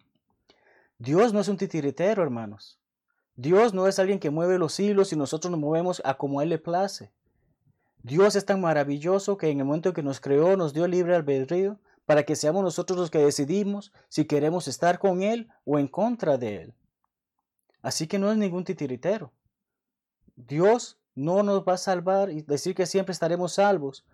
[0.99, 2.79] Dios no es un titiritero, hermanos.
[3.37, 6.51] Dios no es alguien que mueve los hilos y nosotros nos movemos a como Él
[6.51, 7.11] le place.
[8.03, 11.17] Dios es tan maravilloso que en el momento en que nos creó nos dio libre
[11.17, 15.89] albedrío para que seamos nosotros los que decidimos si queremos estar con Él o en
[15.89, 16.75] contra de Él.
[17.83, 19.33] Así que no es ningún titiritero.
[20.37, 24.05] Dios no nos va a salvar y decir que siempre estaremos salvos,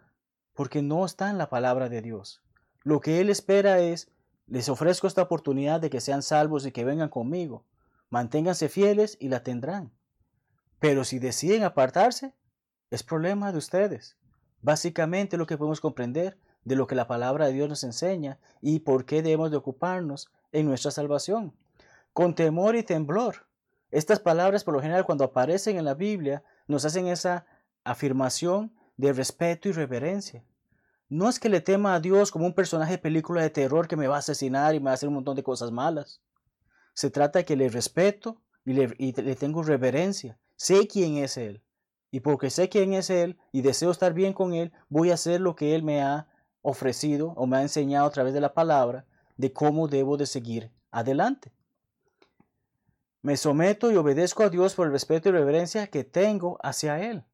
[0.55, 2.43] porque no está en la palabra de Dios.
[2.83, 4.11] Lo que Él espera es,
[4.47, 7.65] les ofrezco esta oportunidad de que sean salvos y que vengan conmigo.
[8.11, 9.93] Manténganse fieles y la tendrán.
[10.81, 12.35] Pero si deciden apartarse,
[12.91, 14.17] es problema de ustedes.
[14.63, 18.81] Básicamente lo que podemos comprender de lo que la palabra de Dios nos enseña y
[18.81, 21.55] por qué debemos de ocuparnos en nuestra salvación.
[22.13, 23.47] Con temor y temblor.
[23.91, 27.47] Estas palabras por lo general cuando aparecen en la Biblia nos hacen esa
[27.85, 30.45] afirmación de respeto y reverencia.
[31.09, 33.97] No es que le tema a Dios como un personaje de película de terror que
[33.97, 36.21] me va a asesinar y me va a hacer un montón de cosas malas.
[37.01, 40.39] Se trata de que le respeto y le, tengo reverencia.
[40.57, 41.63] Sé quién es Él.
[42.11, 45.41] Y porque sé quién es Él y deseo estar bien con Él, voy a hacer
[45.41, 46.29] lo que Él me ha
[46.61, 49.07] ofrecido o me ha enseñado a través de la palabra
[49.39, 51.55] de cómo debo de seguir adelante.
[53.23, 57.25] Me someto y obedezco a Dios por el respeto y reverencia que tengo hacia Él.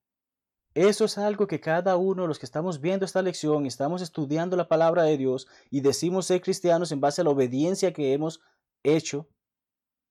[0.75, 4.57] Eso es algo que cada uno de los que estamos viendo esta lección estamos estudiando
[4.57, 8.41] la palabra de Dios y decimos ser cristianos en base a la obediencia que hemos
[8.85, 9.27] hecho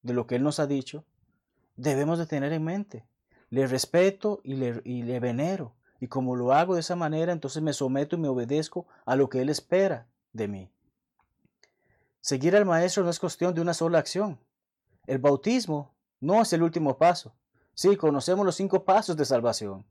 [0.05, 1.03] de lo que Él nos ha dicho,
[1.75, 3.05] debemos de tener en mente.
[3.49, 5.75] Le respeto y le, y le venero.
[5.99, 9.29] Y como lo hago de esa manera, entonces me someto y me obedezco a lo
[9.29, 10.71] que Él espera de mí.
[12.21, 14.39] Seguir al Maestro no es cuestión de una sola acción.
[15.07, 17.33] El bautismo no es el último paso.
[17.73, 19.85] Sí, conocemos los cinco pasos de salvación.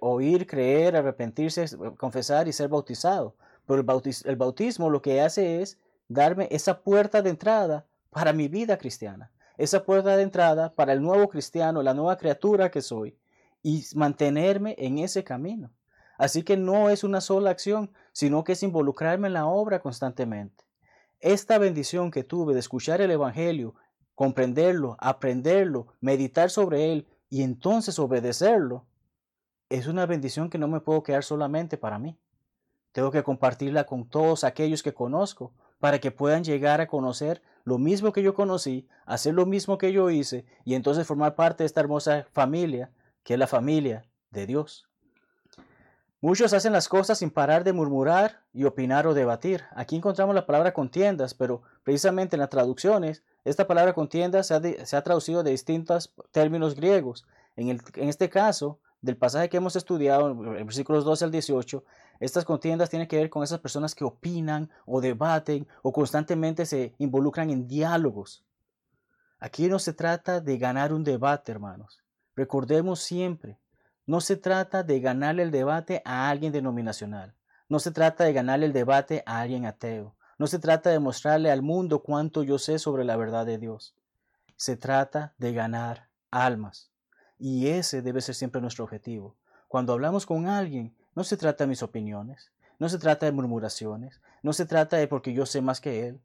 [0.00, 3.34] oír, creer, arrepentirse, confesar y ser bautizado.
[3.66, 8.48] Pero el, el bautismo lo que hace es darme esa puerta de entrada para mi
[8.48, 9.30] vida cristiana.
[9.56, 13.16] Esa puerta de entrada para el nuevo cristiano, la nueva criatura que soy.
[13.62, 15.70] Y mantenerme en ese camino.
[16.18, 20.64] Así que no es una sola acción, sino que es involucrarme en la obra constantemente.
[21.20, 23.74] Esta bendición que tuve de escuchar el Evangelio
[24.14, 28.86] comprenderlo, aprenderlo, meditar sobre él y entonces obedecerlo,
[29.68, 32.16] es una bendición que no me puedo quedar solamente para mí.
[32.92, 37.78] Tengo que compartirla con todos aquellos que conozco para que puedan llegar a conocer lo
[37.78, 41.66] mismo que yo conocí, hacer lo mismo que yo hice y entonces formar parte de
[41.66, 42.90] esta hermosa familia
[43.22, 44.86] que es la familia de Dios.
[46.20, 49.62] Muchos hacen las cosas sin parar de murmurar y opinar o debatir.
[49.72, 55.02] Aquí encontramos la palabra contiendas, pero precisamente en las traducciones, esta palabra contiendas se ha,
[55.02, 57.26] traducido de distintos términos griegos.
[57.56, 61.84] En, en, este caso, del pasaje que hemos estudiado, en versículos 12 al 18,
[62.20, 66.94] estas contiendas tienen que ver con esas personas que opinan o debaten o constantemente se
[66.98, 68.44] involucran en diálogos.
[69.38, 72.02] Aquí no se trata de ganar un debate, hermanos.
[72.34, 73.58] Recordemos siempre
[74.06, 77.34] no se trata de ganarle el debate a alguien denominacional.
[77.70, 80.14] No se trata de ganarle el debate a alguien ateo.
[80.38, 83.94] No se trata de mostrarle al mundo cuánto yo sé sobre la verdad de Dios.
[84.56, 86.90] Se trata de ganar almas.
[87.38, 89.36] Y ese debe ser siempre nuestro objetivo.
[89.68, 94.20] Cuando hablamos con alguien, no se trata de mis opiniones, no se trata de murmuraciones,
[94.42, 96.20] no se trata de porque yo sé más que él.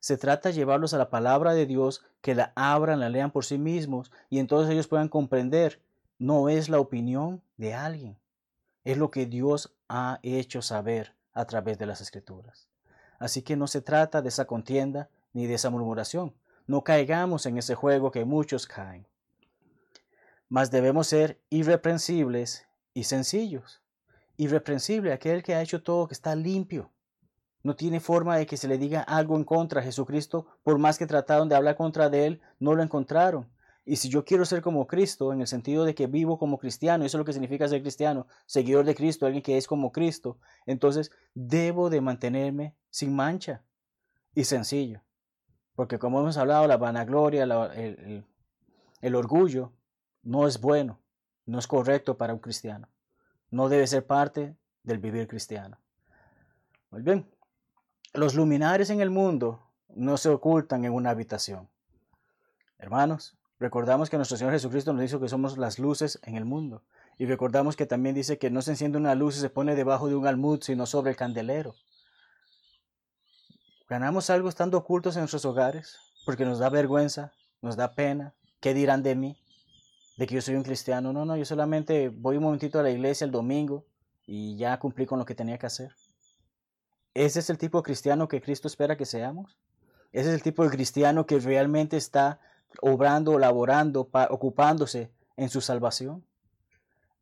[0.00, 3.44] Se trata de llevarlos a la palabra de Dios, que la abran, la lean por
[3.44, 5.80] sí mismos y entonces ellos puedan comprender
[6.18, 8.18] no es la opinión de alguien,
[8.84, 12.68] es lo que Dios ha hecho saber a través de las escrituras.
[13.18, 16.34] Así que no se trata de esa contienda ni de esa murmuración.
[16.66, 19.06] No caigamos en ese juego que muchos caen.
[20.48, 23.80] Mas debemos ser irreprensibles y sencillos.
[24.36, 26.90] Irreprensible aquel que ha hecho todo que está limpio.
[27.62, 31.06] No tiene forma de que se le diga algo en contra Jesucristo, por más que
[31.06, 33.48] trataron de hablar contra de él, no lo encontraron.
[33.86, 37.04] Y si yo quiero ser como Cristo, en el sentido de que vivo como cristiano,
[37.04, 40.38] eso es lo que significa ser cristiano, seguidor de Cristo, alguien que es como Cristo,
[40.66, 43.62] entonces debo de mantenerme sin mancha
[44.34, 45.02] y sencillo.
[45.74, 47.44] Porque como hemos hablado, la vanagloria,
[49.00, 49.72] el orgullo,
[50.22, 51.00] no es bueno,
[51.44, 52.88] no es correcto para un cristiano.
[53.54, 55.78] No debe ser parte del vivir cristiano.
[56.90, 57.30] Muy bien,
[58.12, 61.68] los luminares en el mundo no se ocultan en una habitación.
[62.78, 66.82] Hermanos, Recordamos que nuestro Señor Jesucristo nos dijo que somos las luces en el mundo.
[67.16, 70.08] Y recordamos que también dice que no se enciende una luz y se pone debajo
[70.08, 71.74] de un almud, sino sobre el candelero.
[73.88, 75.96] ¿Ganamos algo estando ocultos en nuestros hogares?
[76.26, 78.34] Porque nos da vergüenza, nos da pena.
[78.60, 79.38] ¿Qué dirán de mí?
[80.16, 81.12] De que yo soy un cristiano.
[81.12, 83.84] No, no, yo solamente voy un momentito a la iglesia el domingo
[84.26, 85.92] y ya cumplí con lo que tenía que hacer.
[87.14, 89.58] ¿Ese es el tipo de cristiano que Cristo espera que seamos?
[90.12, 92.40] ¿Ese es el tipo de cristiano que realmente está
[92.80, 96.24] obrando, laborando, ocupándose en su salvación?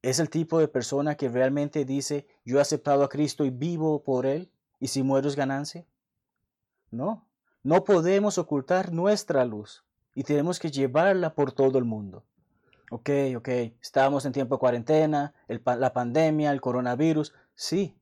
[0.03, 4.03] ¿Es el tipo de persona que realmente dice, yo he aceptado a Cristo y vivo
[4.03, 4.51] por Él,
[4.81, 5.87] y si muero es ganancia?
[6.91, 7.25] No,
[7.63, 12.25] no podemos ocultar nuestra luz y tenemos que llevarla por todo el mundo.
[12.95, 13.49] Ok, ok,
[13.81, 17.99] estamos en tiempo de cuarentena, la pandemia, el coronavirus, sí,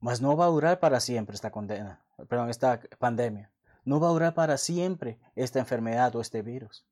[0.00, 3.50] mas no va a durar para siempre esta condena, perdón, esta pandemia.
[3.84, 6.86] No va a durar para siempre esta enfermedad o este virus.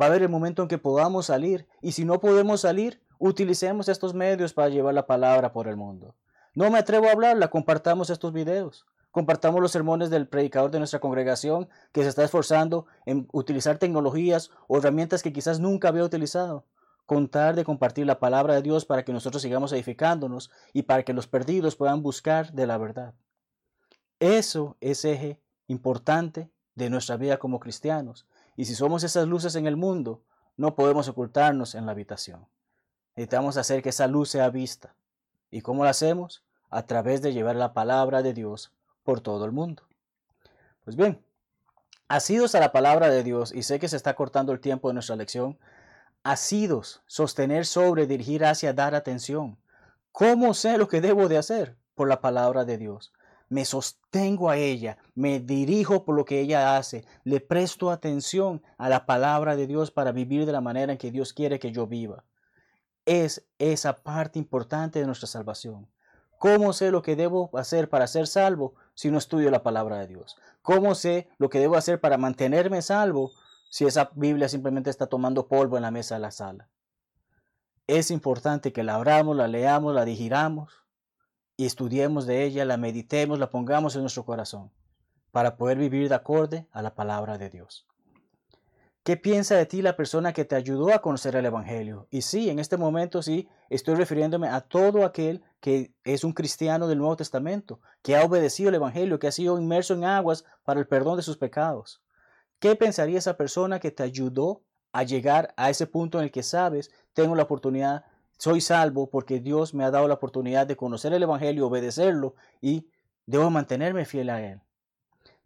[0.00, 3.90] Va a haber el momento en que podamos salir y si no podemos salir, utilicemos
[3.90, 6.16] estos medios para llevar la palabra por el mundo.
[6.54, 8.86] No me atrevo a hablarla, compartamos estos videos.
[9.10, 14.50] Compartamos los sermones del predicador de nuestra congregación que se está esforzando en utilizar tecnologías
[14.68, 16.64] o herramientas que quizás nunca había utilizado.
[17.06, 21.12] Contar de compartir la palabra de Dios para que nosotros sigamos edificándonos y para que
[21.12, 23.14] los perdidos puedan buscar de la verdad.
[24.20, 28.28] Eso es eje importante de nuestra vida como cristianos.
[28.56, 30.22] Y si somos esas luces en el mundo,
[30.56, 32.46] no podemos ocultarnos en la habitación.
[33.16, 34.94] Necesitamos hacer que esa luz sea vista.
[35.50, 36.44] ¿Y cómo lo hacemos?
[36.68, 39.82] A través de llevar la palabra de Dios por todo el mundo.
[40.84, 41.24] Pues bien,
[42.08, 44.94] asidos a la palabra de Dios, y sé que se está cortando el tiempo de
[44.94, 45.58] nuestra lección,
[46.22, 49.58] asidos, sostener sobre, dirigir hacia, dar atención.
[50.12, 51.76] ¿Cómo sé lo que debo de hacer?
[51.94, 53.12] Por la palabra de Dios.
[53.48, 58.88] Me sostengo a ella, me dirijo por lo que ella hace, le presto atención a
[58.88, 61.86] la palabra de Dios para vivir de la manera en que Dios quiere que yo
[61.86, 62.24] viva.
[63.06, 65.88] Es esa parte importante de nuestra salvación.
[66.40, 70.06] ¿Cómo sé lo que debo hacer para ser salvo si no estudio la palabra de
[70.06, 70.38] Dios?
[70.62, 73.32] ¿Cómo sé lo que debo hacer para mantenerme salvo
[73.68, 76.70] si esa Biblia simplemente está tomando polvo en la mesa de la sala?
[77.86, 80.72] Es importante que la abramos, la leamos, la digiramos
[81.58, 84.72] y estudiemos de ella, la meditemos, la pongamos en nuestro corazón
[85.32, 87.86] para poder vivir de acorde a la palabra de Dios.
[89.02, 92.06] ¿Qué piensa de ti la persona que te ayudó a conocer el Evangelio?
[92.10, 96.86] Y sí, en este momento sí, estoy refiriéndome a todo aquel que es un cristiano
[96.86, 100.80] del Nuevo Testamento, que ha obedecido el Evangelio, que ha sido inmerso en aguas para
[100.80, 102.02] el perdón de sus pecados.
[102.58, 106.42] ¿Qué pensaría esa persona que te ayudó a llegar a ese punto en el que
[106.42, 108.04] sabes, tengo la oportunidad,
[108.36, 112.90] soy salvo porque Dios me ha dado la oportunidad de conocer el Evangelio, obedecerlo y
[113.24, 114.60] debo mantenerme fiel a Él?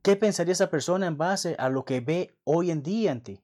[0.04, 3.42] ¿Qué pensaría esa persona en base a lo que ve hoy en día en ti?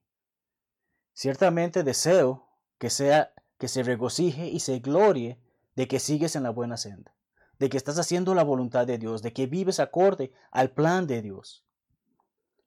[1.14, 5.40] Ciertamente deseo que sea que se regocije y se glorie
[5.74, 7.14] de que sigues en la buena senda,
[7.58, 11.22] de que estás haciendo la voluntad de Dios, de que vives acorde al plan de
[11.22, 11.64] Dios.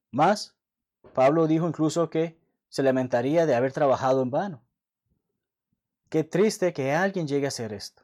[0.09, 0.55] Más,
[1.13, 4.63] Pablo dijo incluso que se lamentaría de haber trabajado en vano.
[6.09, 8.02] Qué triste que alguien llegue a hacer esto.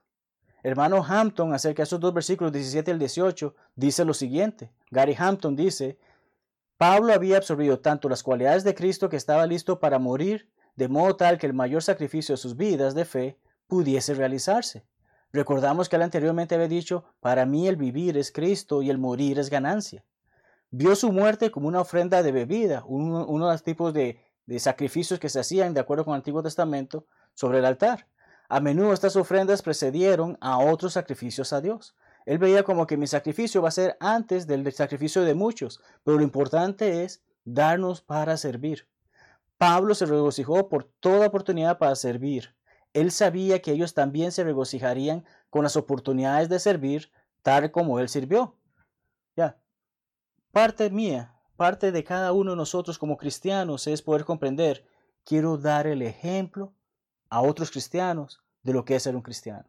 [0.63, 4.71] Hermano Hampton, acerca de esos dos versículos 17 al 18, dice lo siguiente.
[4.91, 5.97] Gary Hampton dice,
[6.77, 11.15] Pablo había absorbido tanto las cualidades de Cristo que estaba listo para morir, de modo
[11.15, 14.85] tal que el mayor sacrificio de sus vidas de fe pudiese realizarse.
[15.31, 19.39] Recordamos que él anteriormente había dicho, para mí el vivir es Cristo y el morir
[19.39, 20.03] es ganancia.
[20.71, 25.19] Vio su muerte como una ofrenda de bebida, uno, de los tipos de, de sacrificios
[25.19, 28.07] que se hacían de acuerdo con el Antiguo Testamento sobre el altar.
[28.49, 31.95] A menudo estas ofrendas precedieron a otros sacrificios a Dios.
[32.25, 36.17] Él veía como que mi sacrificio va a ser antes del sacrificio de muchos, pero
[36.17, 38.87] lo importante es darnos para servir.
[39.59, 42.55] Pablo se regocijó por toda oportunidad para servir.
[42.93, 47.11] Él sabía que ellos también se regocijarían con las oportunidades de servir
[47.43, 48.55] tal como él sirvió.
[49.35, 49.59] Ya.
[50.51, 54.85] Parte mía, parte de cada uno de nosotros como cristianos es poder comprender,
[55.23, 56.73] quiero dar el ejemplo
[57.29, 59.65] a otros cristianos de lo que es ser un cristiano.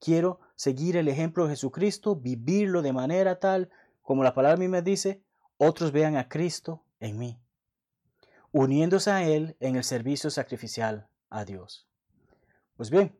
[0.00, 3.70] Quiero seguir el ejemplo de Jesucristo, vivirlo de manera tal,
[4.02, 5.22] como la palabra misma dice,
[5.56, 7.40] otros vean a Cristo en mí,
[8.52, 11.88] uniéndose a Él en el servicio sacrificial a Dios.
[12.76, 13.18] Pues bien,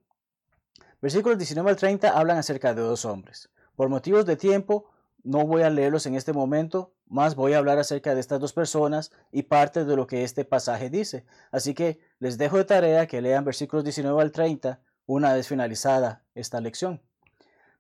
[1.03, 3.51] versículos 19 al 30 hablan acerca de dos hombres.
[3.75, 4.91] Por motivos de tiempo,
[5.25, 8.53] no voy a leerlos en este momento, más voy a hablar acerca de estas dos
[8.53, 11.25] personas y parte de lo que este pasaje dice.
[11.51, 16.25] Así que les dejo de tarea que lean versículos 19 al 30 una vez finalizada
[16.35, 17.03] esta lección.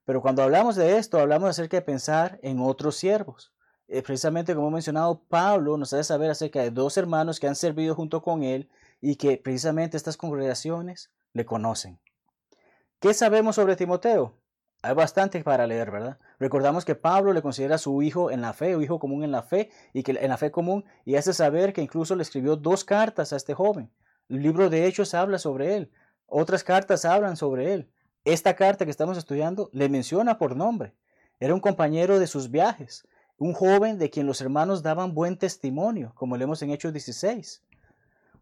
[0.04, 3.52] Pero cuando hablamos de esto, hablamos acerca de pensar en otros siervos.
[3.88, 7.56] Eh, precisamente como he mencionado, Pablo nos hace saber acerca de dos hermanos que han
[7.56, 8.70] servido junto con él,
[9.00, 12.00] y que precisamente estas congregaciones le conocen.
[13.00, 14.34] ¿Qué sabemos sobre Timoteo?
[14.82, 16.18] Hay bastante para leer, ¿verdad?
[16.38, 19.42] Recordamos que Pablo le considera su hijo en la fe, o hijo común en la
[19.42, 22.84] fe, y que en la fe común, y hace saber que incluso le escribió dos
[22.84, 23.90] cartas a este joven.
[24.28, 25.90] El libro de Hechos habla sobre él,
[26.26, 27.90] otras cartas hablan sobre él.
[28.24, 30.94] Esta carta que estamos estudiando le menciona por nombre.
[31.40, 36.12] Era un compañero de sus viajes, un joven de quien los hermanos daban buen testimonio,
[36.14, 37.64] como leemos en Hechos 16.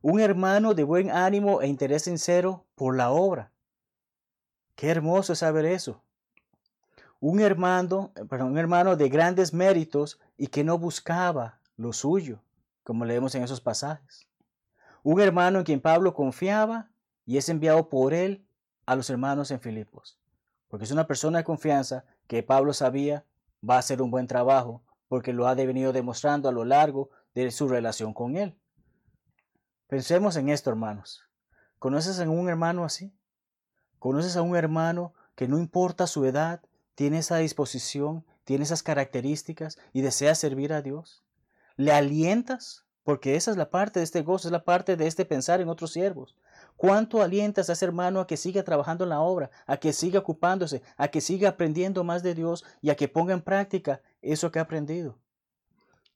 [0.02, 3.52] Un hermano de buen ánimo e interés sincero por la obra.
[4.74, 6.02] Qué hermoso es saber eso
[7.28, 12.40] un hermano, perdón, un hermano de grandes méritos y que no buscaba lo suyo,
[12.84, 14.28] como leemos en esos pasajes.
[15.02, 16.88] Un hermano en quien Pablo confiaba
[17.24, 18.46] y es enviado por él
[18.86, 20.20] a los hermanos en Filipos,
[20.68, 23.24] porque es una persona de confianza que Pablo sabía
[23.68, 27.50] va a hacer un buen trabajo, porque lo ha venido demostrando a lo largo de
[27.50, 28.56] su relación con él.
[29.88, 31.24] Pensemos en esto, hermanos.
[31.80, 33.12] ¿Conoces a un hermano así?
[33.98, 36.62] ¿Conoces a un hermano que no importa su edad,
[36.96, 41.22] tiene esa disposición, tiene esas características y desea servir a Dios?
[41.76, 42.84] ¿Le alientas?
[43.04, 45.68] Porque esa es la parte de este gozo, es la parte de este pensar en
[45.68, 46.36] otros siervos.
[46.76, 50.18] ¿Cuánto alientas a ese hermano a que siga trabajando en la obra, a que siga
[50.18, 54.50] ocupándose, a que siga aprendiendo más de Dios y a que ponga en práctica eso
[54.50, 55.18] que ha aprendido?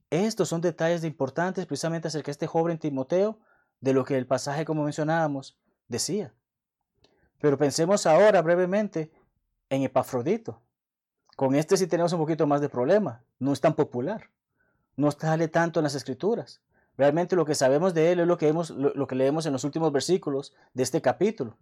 [0.08, 3.38] Estos son detalles importantes precisamente acerca de este joven Timoteo,
[3.80, 5.56] de lo que el pasaje, como mencionábamos,
[5.86, 6.34] decía.
[7.38, 9.12] Pero pensemos ahora brevemente
[9.68, 10.60] en Epafrodito.
[11.40, 13.24] Con este sí tenemos un poquito más de problema.
[13.38, 14.28] No es tan popular.
[14.94, 16.60] No sale tanto en las escrituras.
[16.98, 18.52] Realmente lo que sabemos de él es lo que,
[19.14, 21.56] leemos en los últimos versículos de este capítulo.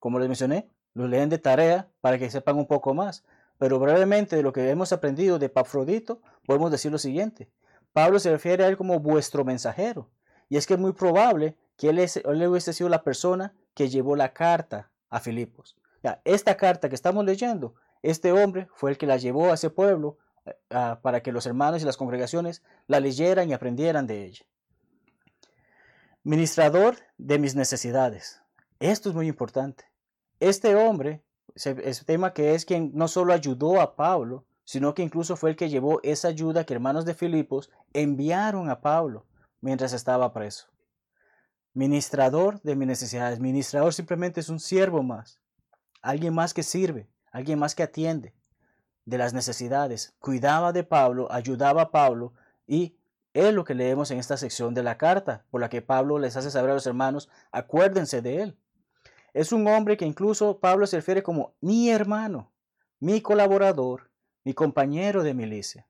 [0.00, 3.22] Como les mencioné, lo leen de tarea para que sepan un poco más.
[3.58, 7.48] Pero brevemente de lo que hemos aprendido de Epafrodito, podemos decir lo siguiente.
[7.92, 10.10] Pablo se refiere a él como vuestro mensajero.
[10.48, 14.16] Y es que es muy probable que él, él hubiese sido la persona que llevó
[14.16, 15.76] la carta a Filipos.
[16.02, 19.70] Ya, esta carta que estamos leyendo este hombre fue el que la llevó a ese
[19.70, 20.54] pueblo eh,
[21.02, 24.46] para que los hermanos y las congregaciones la leyeran y aprendieran de ella.
[26.22, 28.42] Ministrador de mis necesidades.
[28.78, 29.84] Esto es muy importante.
[30.38, 31.22] Este hombre,
[31.54, 35.56] ese tema que es quien no solo ayudó a Pablo, sino que incluso fue el
[35.56, 39.26] que llevó esa ayuda que hermanos de Filipos enviaron a Pablo
[39.60, 40.68] mientras estaba preso.
[41.74, 43.40] Ministrador de mis necesidades.
[43.40, 45.40] Ministrador simplemente es un siervo más,
[46.02, 48.34] alguien más que sirve, alguien más que atiende
[49.04, 52.32] de las necesidades, cuidaba de Pablo, ayudaba a Pablo
[52.66, 52.96] y
[53.32, 56.36] es lo que leemos en esta sección de la carta, por la que Pablo les
[56.36, 58.58] hace saber a los hermanos, acuérdense de él.
[59.32, 62.50] Es un hombre que incluso Pablo se refiere como mi hermano,
[62.98, 64.10] mi colaborador,
[64.44, 65.86] mi compañero de milicia.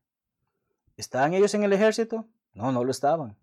[0.97, 2.27] ¿Estaban ellos en el ejército?
[2.53, 3.37] No, no lo estaban.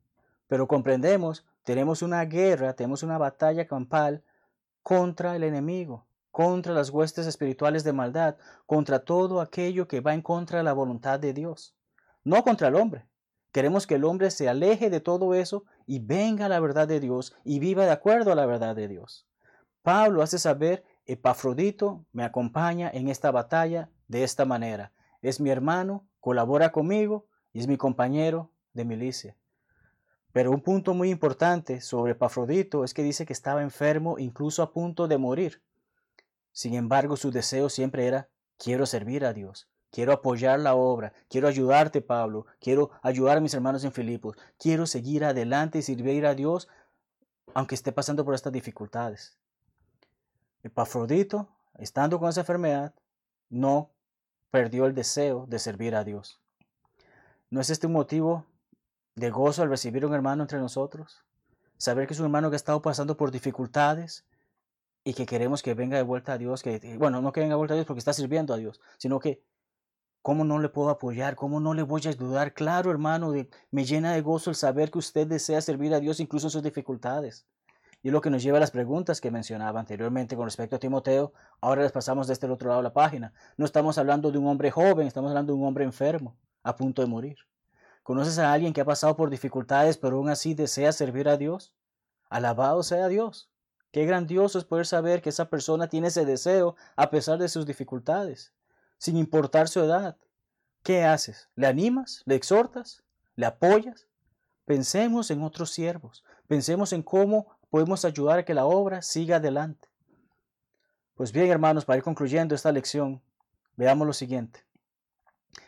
[0.48, 4.24] Pero comprendemos, tenemos una guerra, tenemos una batalla campal
[4.84, 6.07] contra el enemigo
[6.38, 8.36] contra las huestes espirituales de maldad,
[8.68, 11.76] contra todo aquello que va en contra de la voluntad de Dios,
[12.24, 13.08] no contra el hombre.
[13.52, 17.00] Queremos que el hombre se aleje de todo eso y venga a la verdad de
[17.00, 19.28] Dios y viva de acuerdo a la verdad de Dios.
[19.82, 24.94] Pablo hace saber, Epafrodito me acompaña en esta batalla de esta manera.
[25.24, 29.36] Es mi hermano, colabora conmigo y es mi compañero de milicia.
[30.34, 34.72] Pero un punto muy importante sobre Epafrodito es que dice que estaba enfermo, incluso a
[34.72, 35.64] punto de morir.
[36.58, 41.48] Sin embargo, su deseo siempre era, quiero servir a Dios, quiero apoyar la obra, quiero
[41.48, 46.34] ayudarte, Pablo, quiero ayudar a mis hermanos en Filipos, quiero seguir adelante y servir a
[46.34, 46.68] Dios,
[47.54, 49.38] aunque esté pasando por estas dificultades.
[50.64, 52.96] Epafrodito, estando con esa enfermedad,
[53.50, 53.92] no
[54.50, 56.42] perdió el deseo de servir a Dios.
[57.52, 58.48] ¿No es este un motivo
[59.14, 61.24] de gozo al recibir a un hermano entre nosotros?
[61.78, 64.26] Saber que es un hermano que ha estado pasando por dificultades,
[65.08, 67.58] y que queremos que venga de vuelta a Dios, que, bueno, no que venga de
[67.58, 69.42] vuelta a Dios porque está sirviendo a Dios, sino que,
[70.22, 71.38] ¿cómo no le puedo apoyar?
[71.38, 72.54] ¿Cómo no le voy a ayudar?
[72.54, 73.32] Claro, hermano,
[73.72, 76.62] me llena de gozo el saber que usted desea servir a Dios incluso en sus
[76.62, 77.48] dificultades.
[78.04, 80.80] Y es lo que nos lleva a las preguntas que mencionaba anteriormente con respecto a
[80.80, 81.32] Timoteo.
[81.62, 83.32] Ahora les pasamos de este otro lado de la página.
[83.56, 87.02] No estamos hablando de un hombre joven, estamos hablando de un hombre enfermo, a punto
[87.02, 87.38] de morir.
[88.04, 91.74] ¿Conoces a alguien que ha pasado por dificultades, pero aún así desea servir a Dios?
[92.30, 93.50] Alabado sea Dios.
[93.92, 97.66] Qué grandioso es poder saber que esa persona tiene ese deseo a pesar de sus
[97.66, 98.52] dificultades,
[98.98, 100.18] sin importar su edad.
[100.84, 101.50] ¿Qué haces?
[101.56, 102.22] ¿Le animas?
[102.26, 103.04] ¿Le exhortas?
[103.36, 104.08] ¿Le apoyas?
[104.66, 106.24] Pensemos en otros siervos.
[106.48, 109.88] Pensemos en cómo podemos ayudar a que la obra siga adelante.
[111.16, 113.22] Pues bien, hermanos, para ir concluyendo esta lección,
[113.76, 114.66] veamos lo siguiente.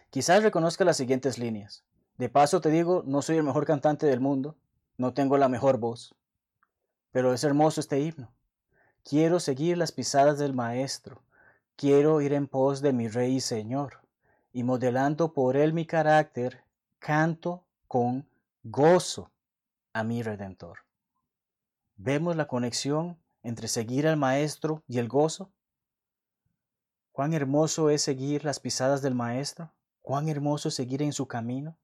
[0.10, 1.84] Quizás reconozca las siguientes líneas.
[2.18, 4.58] De paso te digo, no soy el mejor cantante del mundo,
[4.98, 6.14] no tengo la mejor voz,
[7.12, 8.32] Pero es hermoso este himno.
[9.04, 11.22] Quiero seguir las pisadas del Maestro.
[11.76, 14.02] Quiero ir en pos de mi Rey y Señor.
[14.52, 16.64] Y modelando por él mi carácter,
[17.00, 18.28] canto con
[18.64, 19.32] gozo
[19.94, 20.80] a mi Redentor.
[21.96, 25.50] ¿Vemos la conexión entre seguir al Maestro y el gozo?
[27.12, 29.72] Cuán hermoso es seguir las pisadas del Maestro.
[30.02, 31.78] Cuán hermoso es seguir en su camino.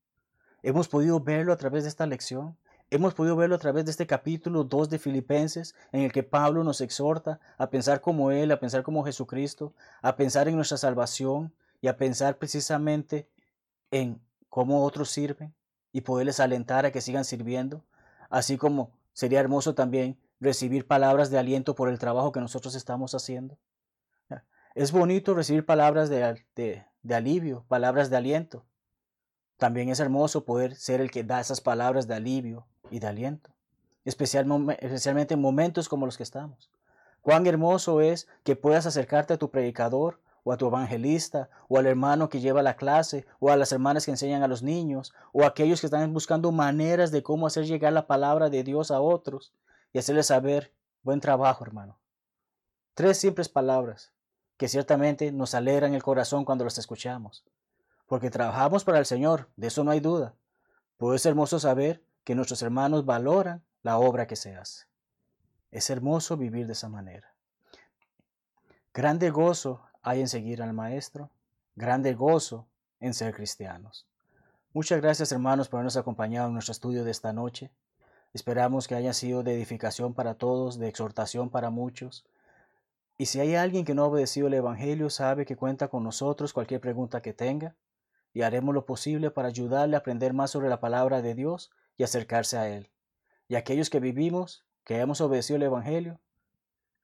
[0.64, 2.58] Hemos podido verlo a través de esta lección.
[2.92, 6.64] Hemos podido verlo a través de este capítulo 2 de Filipenses, en el que Pablo
[6.64, 11.52] nos exhorta a pensar como Él, a pensar como Jesucristo, a pensar en nuestra salvación
[11.82, 13.28] y a pensar precisamente
[13.90, 15.54] en cómo otros sirven
[15.92, 17.84] y poderles alentar a que sigan sirviendo,
[18.30, 23.16] así como sería hermoso también recibir palabras de aliento por el trabajo que nosotros estamos
[23.16, 23.58] haciendo.
[24.76, 28.66] Es bonito recibir palabras de, de, alivio, palabras de aliento.
[29.58, 33.52] También es hermoso poder ser el que da esas palabras de alivio y de aliento,
[34.04, 36.70] especialmente en momentos como los que estamos.
[37.22, 41.88] Cuán hermoso es que puedas acercarte a tu predicador o a tu evangelista, o al
[41.88, 45.44] hermano que lleva la clase, o a las hermanas que enseñan a los niños, o
[45.44, 49.02] a aquellos que están buscando maneras de cómo hacer llegar la palabra de Dios a
[49.02, 49.54] otros
[49.92, 51.98] y hacerles saber, buen trabajo, hermano.
[52.94, 54.12] Tres simples palabras
[54.58, 57.44] que ciertamente nos alegran el corazón cuando las escuchamos,
[58.08, 60.36] porque trabajamos para el Señor, de eso no hay duda.
[60.98, 64.86] Pero es hermoso saber que nuestros hermanos valoran la obra que se hace.
[65.72, 67.34] Es hermoso vivir de esa manera.
[68.94, 71.32] Grande gozo hay en seguir al Maestro,
[71.76, 72.68] grande gozo
[73.00, 74.08] en ser cristianos.
[74.74, 77.72] Muchas gracias hermanos por habernos acompañado en nuestro estudio de esta noche.
[78.34, 82.26] Esperamos que haya sido de edificación para todos, de exhortación para muchos.
[83.18, 86.54] Y si hay alguien que no ha obedecido el Evangelio, sabe que cuenta con nosotros
[86.54, 87.76] cualquier pregunta que tenga
[88.36, 92.04] y haremos lo posible para ayudarle a aprender más sobre la palabra de Dios y
[92.04, 92.92] acercarse a Él.
[93.48, 96.20] Y aquellos que vivimos, que hemos obedecido el Evangelio,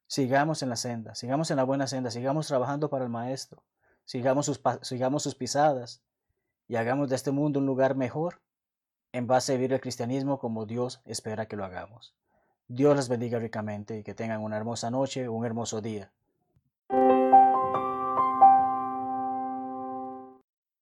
[0.06, 3.62] sigamos en la senda, sigamos en la buena senda, sigamos trabajando para el Maestro,
[4.04, 6.02] sigamos sus, sigamos sus pisadas
[6.68, 8.42] y hagamos de este mundo un lugar mejor
[9.12, 12.14] en base a vivir el cristianismo como Dios espera que lo hagamos.
[12.68, 16.12] Dios les bendiga ricamente y que tengan una hermosa noche, un hermoso día.